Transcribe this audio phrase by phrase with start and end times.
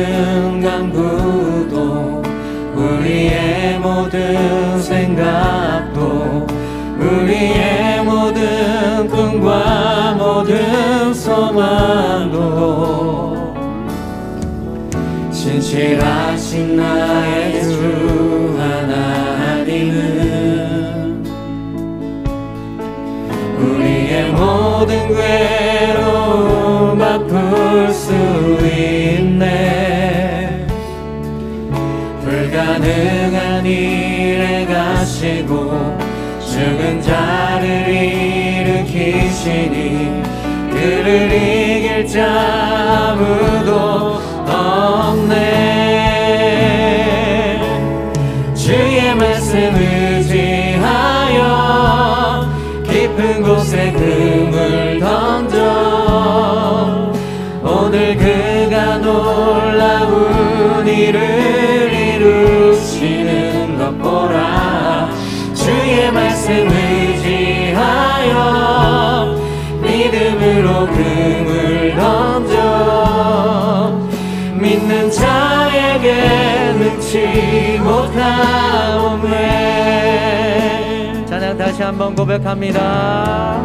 [0.00, 2.22] 모든 간구도
[2.74, 6.46] 우리의 모든 생각도
[6.98, 12.40] 우리의 모든 꿈과 모든 소망도
[15.30, 20.00] 진실하신 나의 주 하나님은
[23.58, 28.19] 우리의 모든 괴로움 아플 수
[35.00, 35.98] 하시고
[36.40, 37.88] 죽은 자를
[38.68, 39.72] 일으키시니
[40.70, 45.30] 그를 이길 자 아무도 없네.
[48.54, 51.40] 주의 말씀 의지하여
[52.84, 55.56] 깊은 곳에 금을 던져
[57.62, 61.49] 오늘 그가 놀라운 일을
[78.42, 79.38] 나오네
[81.26, 83.62] 찬양 다시 한번 고백합니다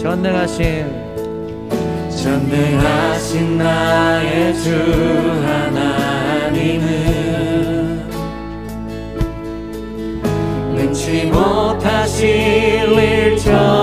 [0.00, 1.02] 전능하신
[2.22, 4.70] 전능하신 나의 주
[5.46, 6.92] 하나님은
[10.74, 12.28] 능치 못하실
[12.92, 13.81] 일 전.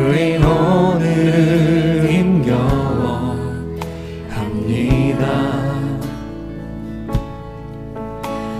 [0.00, 3.36] 우린 오늘 힘겨워
[4.30, 5.24] 합니다.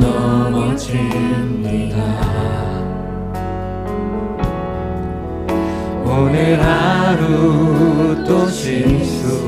[0.00, 0.88] 넘어집니다.
[6.04, 9.38] 오늘 하루 또 실수합니다.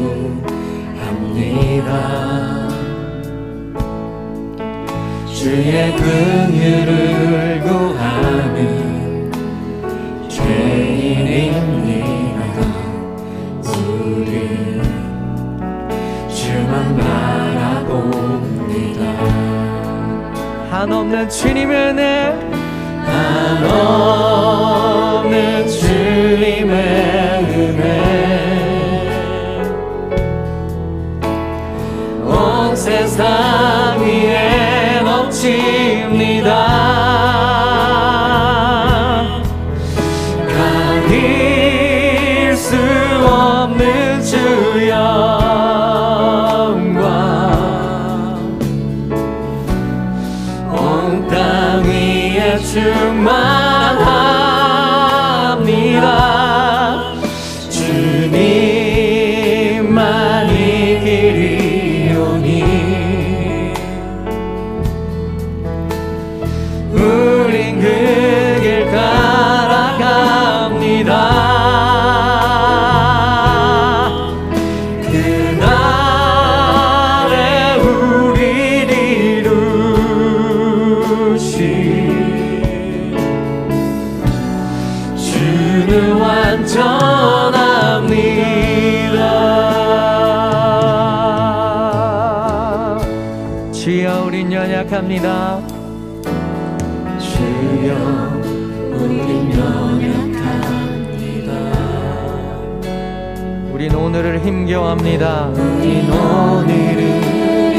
[5.32, 7.89] 주의 긍휼을 구
[20.80, 22.32] 한없는 주님의 은혜
[25.20, 26.74] 한없는 주님의
[27.54, 27.84] 은혜.
[32.24, 33.49] 온 세상
[94.90, 95.62] 연약합니다.
[97.20, 97.94] 주여
[98.92, 101.52] 우린 연약합니다.
[103.72, 105.46] 우린 오늘을 힘겨워합니다.
[105.46, 106.98] 우린 오늘을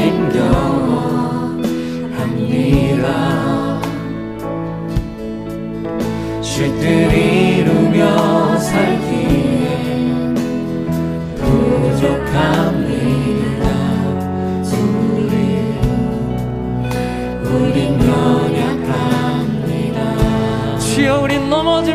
[0.00, 1.52] 힘겨워합니다.
[6.40, 10.32] 쉴들 이루며 살기에
[11.36, 12.71] 부족합니다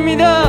[0.07, 0.46] 넘어집니다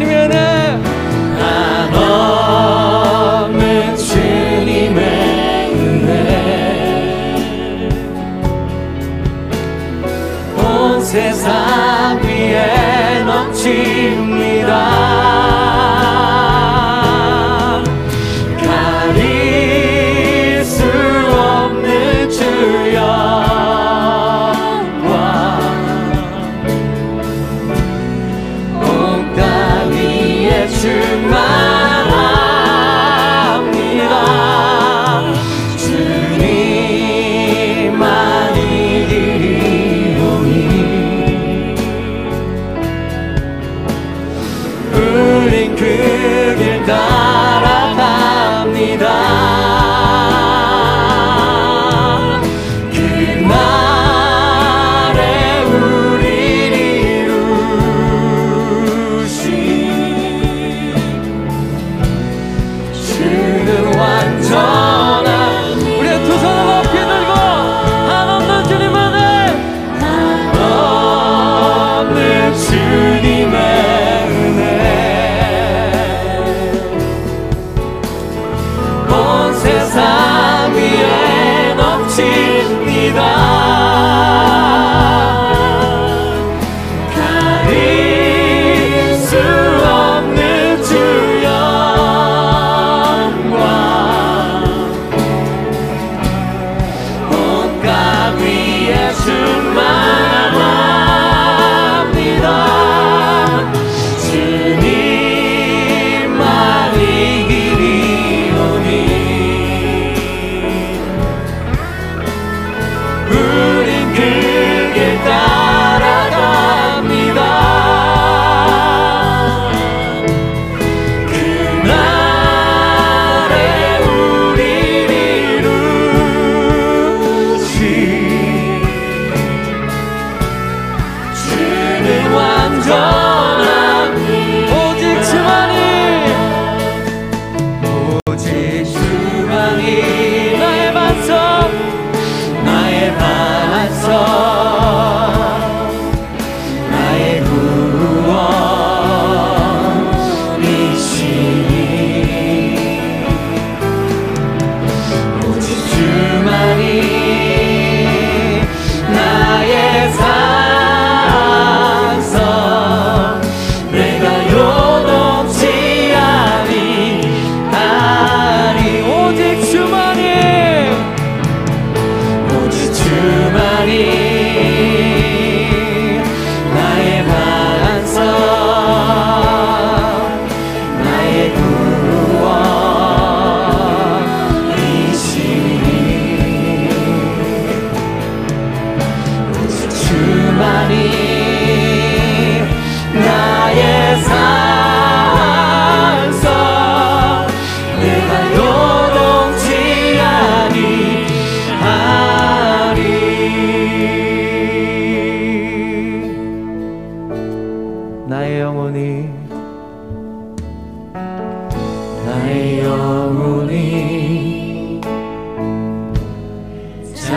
[0.00, 0.47] 한없는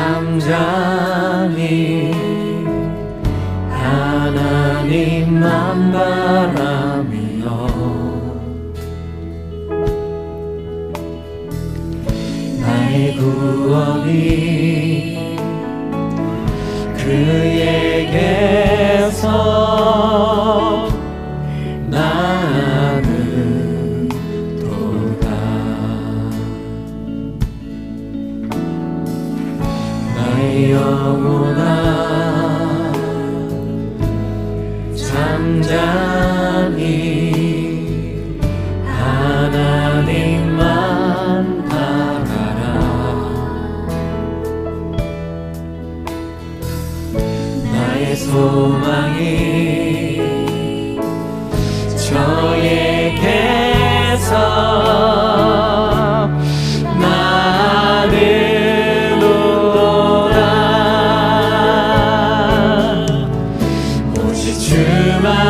[0.02, 1.62] 잠잠히
[3.70, 5.46] 하나님만
[5.92, 7.46] 바라며
[12.62, 14.41] 나의 구원이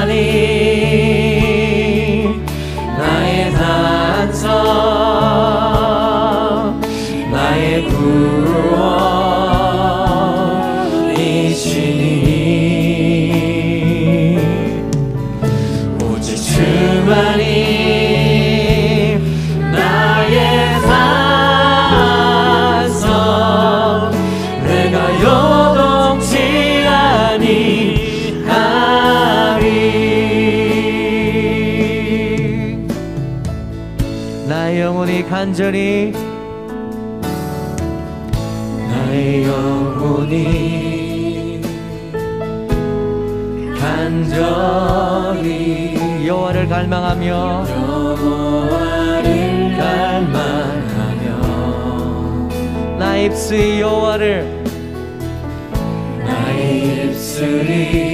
[0.01, 0.30] money
[34.81, 36.11] 영혼이 간절히
[38.89, 40.41] 나의 영혼이
[43.79, 45.47] 간절히
[46.25, 49.27] 여호와를 갈망하며 여호와를
[49.77, 51.37] 갈망하며
[52.97, 54.63] 나 입술이 여호와를
[56.25, 58.10] 나의 입술이